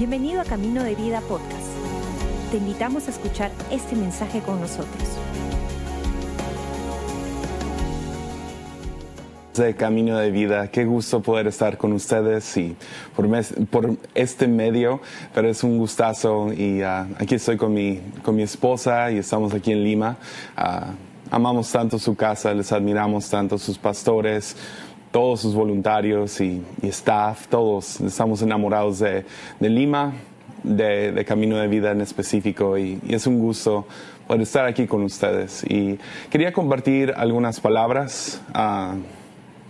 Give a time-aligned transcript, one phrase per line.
[0.00, 1.68] Bienvenido a Camino de Vida Podcast.
[2.50, 5.02] Te invitamos a escuchar este mensaje con nosotros.
[9.52, 10.68] de Camino de Vida.
[10.68, 12.74] Qué gusto poder estar con ustedes y
[13.14, 13.28] por,
[13.66, 15.02] por este medio,
[15.34, 19.52] pero es un gustazo y ah, aquí estoy con mi, con mi esposa y estamos
[19.52, 20.16] aquí en Lima.
[20.56, 20.94] Ah,
[21.30, 24.56] amamos tanto su casa, les admiramos tanto sus pastores,
[25.10, 29.24] todos sus voluntarios y, staff, todos estamos enamorados de,
[29.60, 30.12] Lima,
[30.62, 33.86] de, Camino de Vida en específico y, es un gusto
[34.26, 35.64] poder estar aquí con ustedes.
[35.68, 35.98] Y
[36.30, 38.96] quería compartir algunas palabras uh,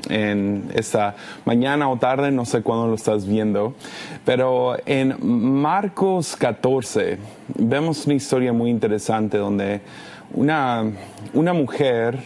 [0.08, 3.74] en esta mañana o tarde, no sé cuándo lo estás viendo,
[4.24, 7.18] pero en Marcos 14
[7.56, 9.80] vemos una historia muy interesante donde
[10.34, 10.84] una,
[11.32, 12.18] una mujer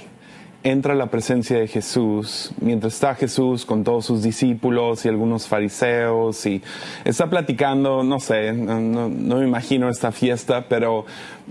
[0.64, 6.46] entra la presencia de Jesús, mientras está Jesús con todos sus discípulos y algunos fariseos
[6.46, 6.62] y
[7.05, 11.05] está platicando, no sé, no, me imagino esta fiesta, pero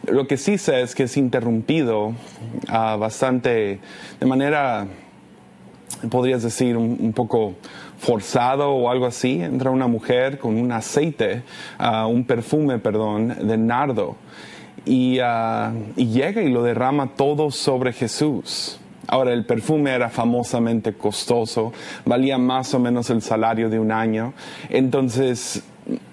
[0.07, 3.79] lo que sí sé es que es interrumpido uh, bastante,
[4.19, 4.87] de manera,
[6.09, 7.53] podrías decir, un, poco
[7.99, 11.43] forzado o algo así, entra una mujer con un aceite,
[11.79, 14.15] uh, un perfume, perdón, de nardo.
[14.85, 18.79] Y, uh, y llega y lo derrama todo sobre Jesús.
[19.07, 21.73] Ahora, el perfume era famosamente costoso,
[22.05, 24.33] valía más o menos el salario de un año.
[24.69, 25.63] Entonces,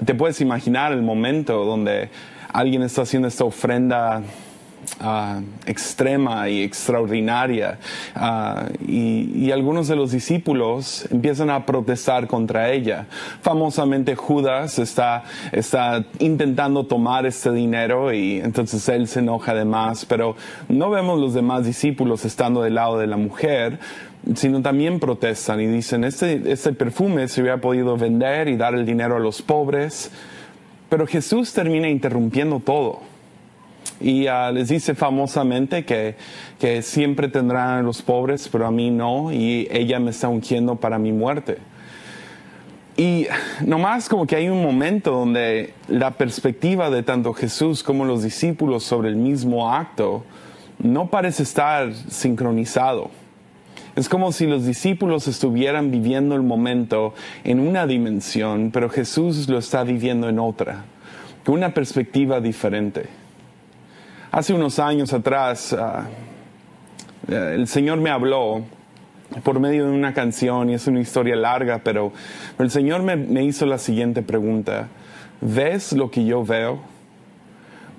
[0.05, 2.11] te puedes imaginar el momento donde
[2.52, 4.22] alguien está haciendo esta ofrenda
[4.98, 7.78] Ah, extrema y extraordinaria.
[8.14, 13.06] Ah, y, algunos de los discípulos empiezan a protestar contra ella.
[13.42, 20.36] Famosamente Judas está, está intentando tomar este dinero y entonces él se enoja además, pero
[20.68, 23.78] no vemos los demás discípulos estando del lado de la mujer,
[24.34, 28.86] sino también protestan y dicen, este, este perfume se hubiera podido vender y dar el
[28.86, 30.11] dinero a los pobres,
[30.88, 33.09] pero Jesús termina interrumpiendo todo
[34.01, 36.17] y ah, les dice famosamente que,
[36.83, 41.13] siempre tendrán los pobres, pero a mí no, y ella me está ungiendo para mi
[41.13, 41.58] muerte.
[42.96, 43.27] Y
[43.64, 48.85] nomás como que hay un momento donde la perspectiva de tanto Jesús como los discípulos
[48.85, 50.24] sobre el mismo acto
[50.79, 53.11] no parece estar sincronizado.
[53.96, 57.14] Es como si los discípulos estuvieran viviendo el momento
[57.45, 60.85] en una dimensión, pero Jesús lo está viviendo en otra,
[61.45, 63.20] con una perspectiva diferente.
[64.33, 66.05] Hace unos años atrás, ah,
[67.27, 68.63] eh, el Señor me habló
[69.42, 72.13] por medio de una canción y es una historia larga, pero,
[72.61, 74.86] el Señor me, me hizo la siguiente pregunta.
[75.40, 76.79] ¿Ves lo que yo veo?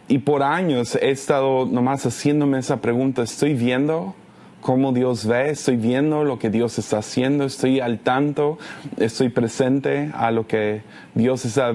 [0.07, 3.23] Y por años he estado nomás haciéndome esa pregunta.
[3.23, 4.15] ¿Estoy viendo
[4.61, 5.49] cómo Dios ve?
[5.49, 7.43] ¿Estoy viendo lo que Dios está haciendo?
[7.43, 8.57] ¿Estoy al tanto?
[8.95, 10.81] ¿Estoy presente a lo que
[11.13, 11.73] Dios está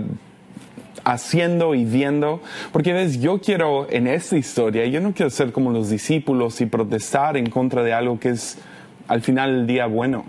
[1.05, 2.41] haciendo y viendo.
[2.73, 6.67] Porque ves, yo quiero en esta historia, yo no quiero ser como los discípulos y
[6.67, 8.59] protestar en contra de algo que es
[9.09, 10.25] al final del día bueno,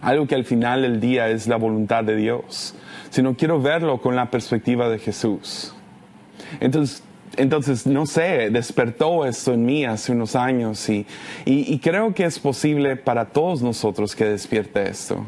[0.00, 2.74] algo que al final del día es la voluntad de Dios,
[3.10, 5.74] sino quiero verlo con la perspectiva de Jesús.
[6.60, 7.02] Entonces,
[7.36, 11.06] entonces, no sé, despertó esto en mí hace unos años y,
[11.44, 15.24] y, y creo que es posible para todos nosotros que despierte esto.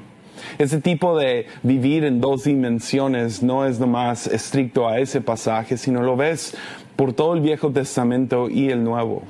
[0.58, 6.02] Ese tipo de vivir en dos dimensiones no es nomás estricto a ese pasaje, sino
[6.02, 6.56] lo ves
[6.96, 9.22] por todo el Viejo Testamento y el Nuevo.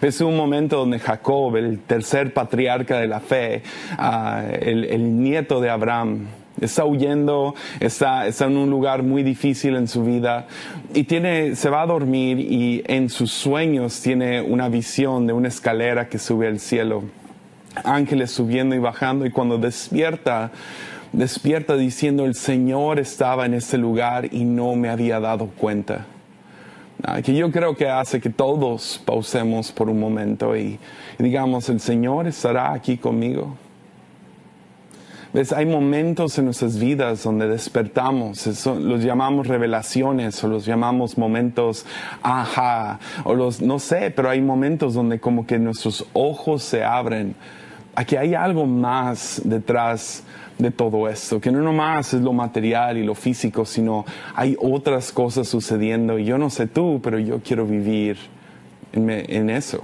[0.00, 3.62] Es un momento donde Jacob, el tercer patriarca de la fe,
[3.98, 6.26] ah, el, nieto de Abraham,
[6.60, 10.46] está huyendo, está, está, en un lugar muy difícil en su vida
[10.92, 15.48] y tiene, se va a dormir y en sus sueños tiene una visión de una
[15.48, 17.04] escalera que sube al cielo
[17.84, 20.50] ángeles subiendo y bajando y cuando despierta,
[21.12, 26.06] despierta diciendo el Señor estaba en este lugar y no me había dado cuenta.
[27.02, 30.78] Ah, que yo creo que hace que todos pausemos por un momento y,
[31.18, 33.56] digamos, el Señor estará aquí conmigo.
[35.32, 35.52] ¿Ves?
[35.52, 41.86] Hay momentos en nuestras vidas donde despertamos, los llamamos revelaciones o los llamamos momentos
[42.22, 47.36] ajá, o los, no sé, pero hay momentos donde como que nuestros ojos se abren
[47.94, 50.22] aquí hay algo más detrás
[50.58, 55.12] de todo esto, que no nomás es lo material y lo físico, sino hay otras
[55.12, 56.18] cosas sucediendo.
[56.18, 58.18] Y yo no sé tú, pero yo quiero vivir
[58.92, 59.82] en, eso.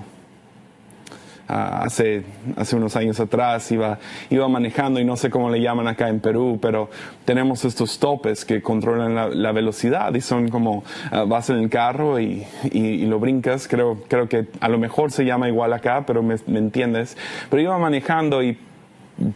[1.49, 2.25] Hace,
[2.57, 3.99] hace unos años atrás iba,
[4.31, 6.91] iba manejando y no sé cómo le llaman acá en Perú, pero
[7.25, 10.83] tenemos estos topes que controlan la, velocidad y son como
[11.13, 13.69] ah, vas en el carro y, y, lo brincas.
[13.69, 17.17] Creo, creo que a lo mejor se llama igual acá, pero me, me entiendes.
[17.49, 18.59] Pero iba manejando y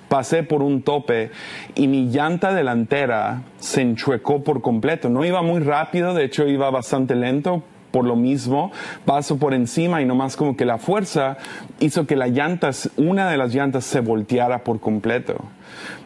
[0.09, 1.31] pasé por un tope
[1.75, 5.09] y mi llanta delantera se enchuecó por completo.
[5.09, 8.73] No iba muy rápido, de hecho iba bastante lento, por lo mismo,
[9.05, 11.39] paso por encima y nomás como que la fuerza
[11.81, 15.37] hizo que la llanta, una de las llantas se volteara por completo.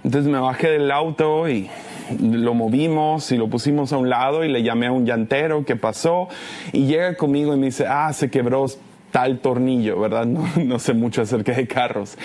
[0.02, 1.68] Entonces me bajé del auto y
[2.20, 5.76] lo movimos y lo pusimos a un lado y le llamé a un llantero que
[5.76, 6.28] pasó
[6.72, 8.66] y llega conmigo y me dice, ah, se quebró
[9.14, 10.26] tal tornillo, ¿verdad?
[10.64, 12.18] No, sé mucho acerca de carros.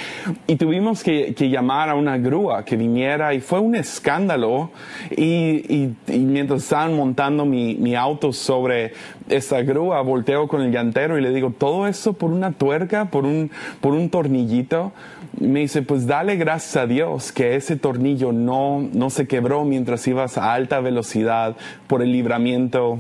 [0.48, 4.72] Y tuvimos que, llamar a una grúa que viniera y fue un escándalo.
[5.16, 8.94] Y, mientras estaban montando mi, auto sobre
[9.30, 13.24] esa grúa, volteo con el llantero y le digo, ¿todo eso por una tuerca, por
[13.24, 13.52] un,
[13.82, 14.92] por un tornillito?
[15.40, 20.08] me dice, pues dale gracias a Dios que ese tornillo no, no se quebró mientras
[20.08, 23.00] ibas a alta velocidad por el libramiento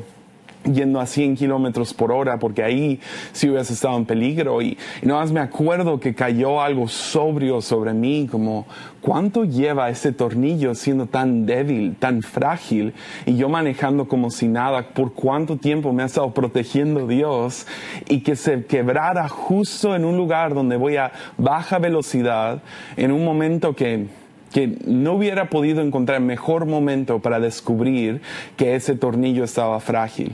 [0.63, 2.99] yendo a 100 kilómetros por hora, porque ahí
[3.31, 4.61] sí hubieras estado en peligro.
[4.61, 8.65] Y, y no más me acuerdo que cayó algo sobrio sobre mí, como
[9.01, 12.93] cuánto lleva ese tornillo siendo tan débil, tan frágil,
[13.25, 17.65] y yo manejando como si nada, por cuánto tiempo me ha estado protegiendo Dios,
[18.07, 22.61] y que se quebrara justo en un lugar donde voy a baja velocidad,
[22.97, 24.07] en un momento que
[24.51, 28.21] que no hubiera podido encontrar mejor momento para descubrir
[28.57, 30.31] que ese tornillo estaba frágil.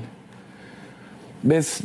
[1.46, 1.84] ¿Ves?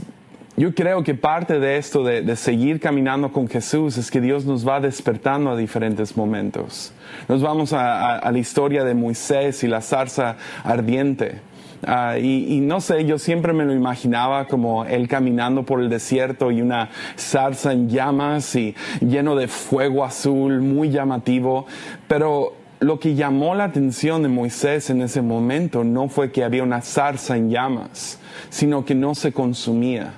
[0.57, 4.67] Yo creo que parte de esto, de, seguir caminando con Jesús, es que Dios nos
[4.67, 6.95] va despertando a diferentes momentos.
[7.29, 11.41] Nos vamos a, la historia de Moisés y la zarza ardiente.
[11.87, 15.91] Ah, y, y, no sé, yo siempre me lo imaginaba como él caminando por el
[15.91, 21.67] desierto y una zarza en llamas y lleno de fuego azul, muy llamativo.
[22.09, 26.63] Pero lo que llamó la atención de Moisés en ese momento no fue que había
[26.63, 28.19] una zarza en llamas,
[28.49, 30.15] sino que no se consumía.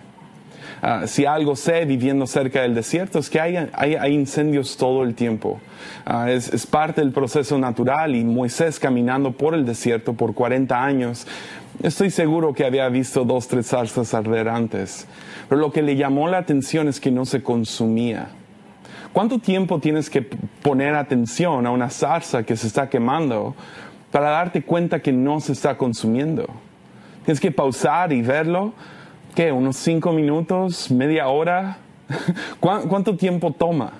[0.80, 5.60] Ah, si algo sé viviendo cerca del desierto es que hay, incendios todo el tiempo.
[6.04, 10.84] Ah, es, es, parte del proceso natural y Moisés caminando por el desierto por 40
[10.84, 11.26] años,
[11.82, 15.06] estoy seguro que había visto dos, tres zarzas arder antes.
[15.48, 18.30] Pero lo que le llamó la atención es que no se consumía.
[19.12, 23.54] ¿Cuánto tiempo tienes que poner atención a una zarza que se está quemando
[24.10, 26.46] para darte cuenta que no se está consumiendo?
[27.24, 28.72] Tienes que pausar y verlo.
[29.34, 29.52] ¿Qué?
[29.52, 30.90] ¿Unos cinco minutos?
[30.90, 31.76] ¿Media hora?
[32.60, 33.92] ¿Cuánto tiempo toma?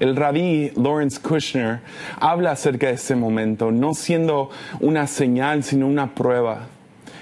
[0.00, 1.80] El rabí Lawrence Kushner
[2.18, 4.50] habla acerca de este momento, no siendo
[4.80, 6.66] una señal, sino una prueba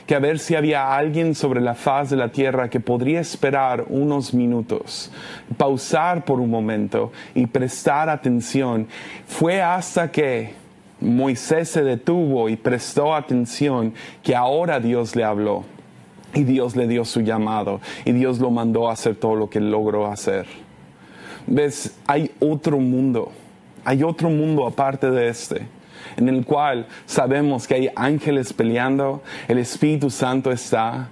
[0.06, 3.85] que a ver si había alguien sobre la faz de la tierra que podría esperar
[3.89, 5.11] unos minutos,
[5.56, 8.87] pausar por un momento y prestar atención.
[9.27, 10.55] Fue hasta que
[11.01, 15.65] Moisés se detuvo y prestó atención que ahora Dios le habló.
[16.37, 19.61] Y Dios le dio su llamado y Dios lo mandó a hacer todo lo que
[19.61, 20.47] logró hacer.
[21.47, 21.97] ¿Ves?
[22.09, 23.31] Hay otro mundo.
[23.85, 25.69] Hay otro mundo aparte de este
[26.17, 31.09] en el cual sabemos que hay ángeles peleando, el Espíritu Santo está,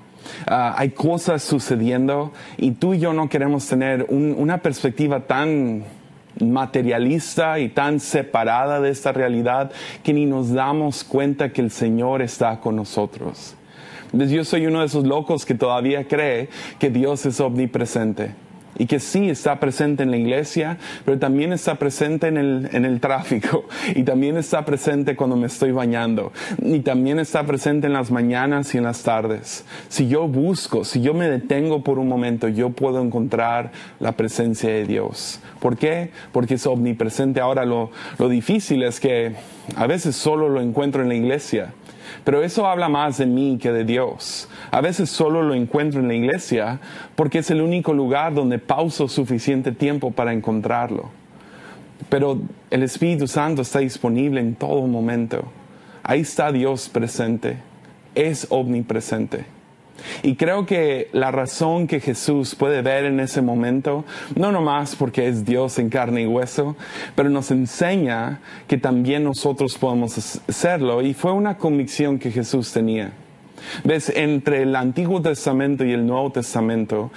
[0.47, 5.85] ah, hay cosas sucediendo y tú y yo no queremos tener una perspectiva tan
[6.41, 9.71] materialista y tan separada de esta realidad
[10.03, 13.55] que ni nos damos cuenta que el Señor está con nosotros.
[14.13, 16.49] yo soy uno de esos locos que todavía cree
[16.79, 18.35] que Dios es omnipresente
[18.79, 22.85] y que sí está presente en la iglesia, pero también está presente en el, en
[22.85, 23.65] el tráfico
[23.95, 28.75] y también está presente cuando me estoy bañando y también está presente en las mañanas
[28.75, 29.65] y en las tardes.
[29.89, 34.71] Si yo busco, si yo me detengo por un momento, yo puedo encontrar la presencia
[34.71, 35.41] de Dios.
[35.61, 36.11] ¿Por qué?
[36.33, 37.41] Porque es omnipresente.
[37.41, 39.35] Ahora lo, lo difícil es que
[39.77, 41.73] a veces solo lo encuentro en la iglesia
[42.25, 44.49] pero eso habla más de mí que de Dios.
[44.71, 46.81] A veces solo lo encuentro en la iglesia
[47.17, 51.11] porque es el único lugar donde pauso suficiente tiempo para encontrarlo.
[52.09, 55.45] Pero el Espíritu Santo está disponible en todo momento.
[56.03, 57.57] Ahí está Dios presente.
[58.15, 59.47] Es omnipresente.
[60.23, 65.29] Y creo que la razón que Jesús puede ver en ese momento, no nomás porque
[65.29, 66.77] es Dios en carne y hueso,
[67.15, 70.17] pero nos enseña que también nosotros podemos
[70.49, 71.03] hacerlo.
[71.03, 73.13] Y fue una convicción que Jesús tenía.
[73.85, 77.11] Ves, entre el Antiguo Testamento y el Nuevo Testamento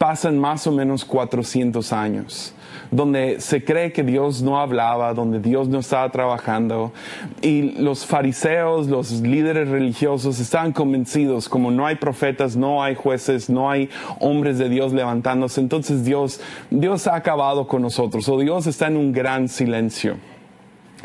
[0.00, 2.54] pasan más o menos 400 años
[2.90, 6.92] donde se cree que Dios no hablaba, donde Dios no estaba trabajando.
[7.42, 13.50] Y los fariseos, los líderes religiosos estaban convencidos, como no hay profetas, no hay jueces,
[13.50, 16.40] no hay hombres de Dios levantándose, entonces Dios,
[16.70, 20.16] Dios ha acabado con nosotros, o Dios está en un gran silencio.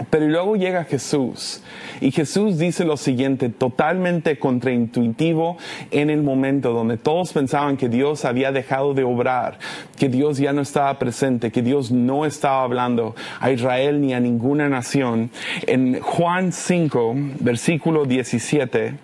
[0.09, 1.61] Pero luego llega Jesús
[2.01, 5.57] y Jesús dice lo siguiente, totalmente contraintuitivo
[5.91, 9.57] en el momento donde todos pensaban que Dios había dejado de obrar,
[9.97, 14.19] que Dios ya no estaba presente, que Dios no estaba hablando a Israel ni a
[14.19, 15.31] ninguna nación.
[15.65, 18.95] En Juan 5, versículo 17,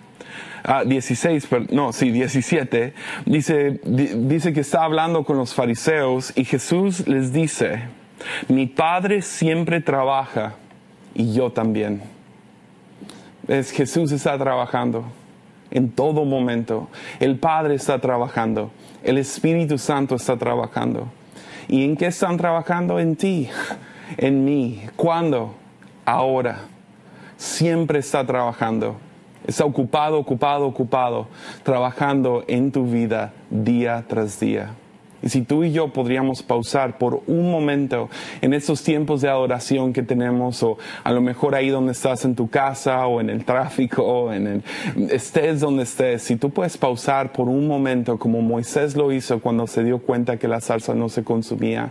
[0.84, 2.92] 16, no, sí, 17,
[3.24, 7.84] dice, dice que está hablando con los fariseos y Jesús les dice,
[8.48, 10.56] mi Padre siempre trabaja
[11.14, 12.02] y yo también.
[13.48, 15.04] Es Jesús está trabajando
[15.70, 16.88] en todo momento.
[17.18, 18.70] El Padre está trabajando.
[19.02, 21.08] El Espíritu Santo está trabajando.
[21.68, 22.98] ¿Y en qué están trabajando?
[23.00, 23.48] En ti,
[24.16, 24.82] en mí.
[24.96, 25.54] ¿Cuándo?
[26.04, 26.60] Ahora.
[27.36, 28.96] Siempre está trabajando.
[29.44, 31.26] Está ocupado, ocupado, ocupado,
[31.64, 34.70] trabajando en tu vida día tras día.
[35.22, 38.10] Y si tú y yo podríamos pausar por un momento
[38.40, 42.34] en estos tiempos de adoración que tenemos, o a lo mejor ahí donde estás en
[42.34, 44.62] tu casa, o en el tráfico, o en el,
[45.10, 49.66] estés donde estés, si tú puedes pausar por un momento como Moisés lo hizo cuando
[49.68, 51.90] se dio cuenta que la salsa no se consumía,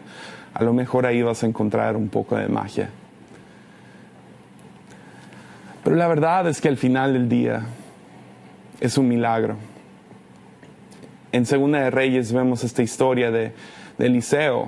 [0.54, 2.90] a lo mejor ahí vas a encontrar un poco de magia.
[5.86, 7.64] Pero la verdad es que al final del día
[8.82, 9.56] es un milagro
[11.32, 13.52] en Segunda de Reyes vemos esta historia de,
[14.00, 14.68] Eliseo,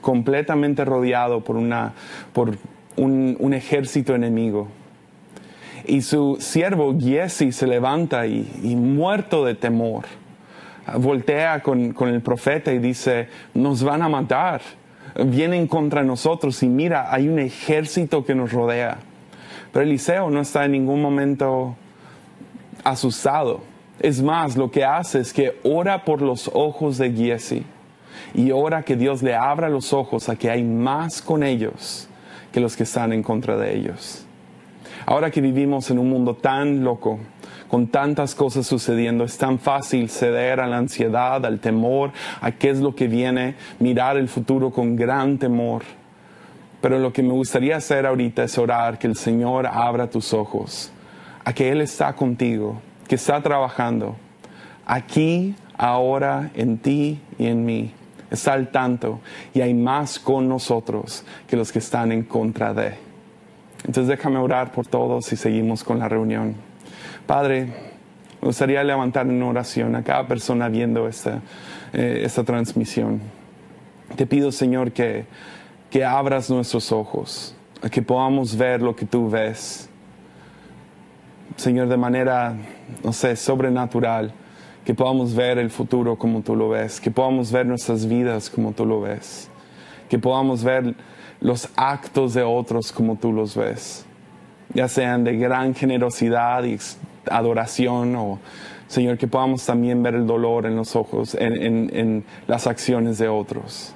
[0.00, 1.94] completamente rodeado por, una,
[2.32, 2.56] por
[2.96, 4.68] un, ejército enemigo.
[5.84, 10.04] Y su siervo Giesi se levanta y, muerto de temor,
[10.98, 14.60] voltea con, con el profeta y dice, nos van a matar,
[15.26, 18.98] vienen contra nosotros y mira, hay un ejército que nos rodea.
[19.72, 21.74] Pero Eliseo no está en ningún momento
[22.84, 23.71] asustado
[24.02, 27.64] es más, lo que hace es que ora por los ojos de Giesi
[28.34, 32.08] y ora que Dios le abra los ojos a que hay más con ellos
[32.50, 34.26] que los que están en contra de ellos.
[35.06, 37.18] Ahora que vivimos en un mundo tan loco,
[37.68, 42.70] con tantas cosas sucediendo, es tan fácil ceder a la ansiedad, al temor, a qué
[42.70, 45.82] es lo que viene, mirar el futuro con gran temor.
[46.80, 50.92] Pero lo que me gustaría hacer ahorita es orar que el Señor abra tus ojos,
[51.44, 52.80] a que Él está contigo,
[53.12, 54.16] que está trabajando
[54.86, 57.92] aquí, ahora, en ti y en mí.
[58.30, 59.20] Está al tanto
[59.52, 62.94] y hay más con nosotros que los que están en contra de.
[63.84, 66.54] Entonces déjame orar por todos y seguimos con la reunión.
[67.26, 67.66] Padre,
[68.40, 71.42] me gustaría levantar en oración a cada persona viendo esta,
[71.92, 73.20] eh, esta transmisión.
[74.16, 75.26] Te pido, Señor, que,
[75.90, 77.54] que abras nuestros ojos,
[77.90, 79.90] que podamos ver lo que tú ves
[81.56, 82.54] Señor, de manera,
[83.04, 84.32] no sé, sobrenatural,
[84.84, 88.72] que podamos ver el futuro como tú lo ves, que podamos ver nuestras vidas como
[88.72, 89.50] tú lo ves,
[90.08, 90.94] que podamos ver
[91.40, 94.06] los actos de otros como tú los ves,
[94.74, 96.78] ya sean de gran generosidad y
[97.30, 98.38] adoración o,
[98.88, 103.94] Señor, que podamos también ver el dolor en los ojos, en, las acciones de otros,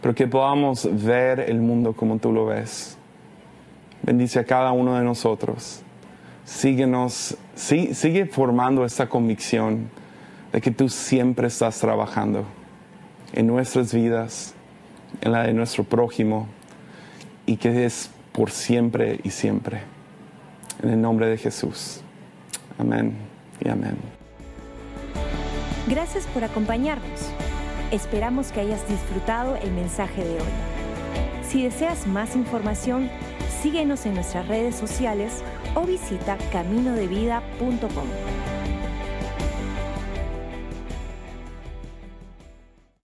[0.00, 2.98] pero que podamos ver el mundo como tú lo ves.
[4.02, 5.83] Bendice a cada uno de nosotros
[6.44, 9.90] síguenos, sigue formando esta convicción
[10.52, 12.44] de que tú siempre estás trabajando
[13.32, 14.54] en nuestras vidas,
[15.20, 16.46] en la de nuestro prójimo,
[17.46, 19.82] y que es por siempre y siempre.
[20.82, 22.00] En el nombre de Jesús.
[22.78, 23.14] Amén
[23.64, 23.96] y amén.
[25.88, 27.30] Gracias por acompañarnos.
[27.90, 30.52] Esperamos que hayas disfrutado el mensaje de hoy.
[31.48, 33.10] Si deseas más información,
[33.62, 35.42] síguenos en nuestras redes sociales
[35.74, 38.53] o visita caminodevida.com.